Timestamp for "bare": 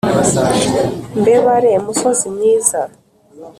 1.45-1.71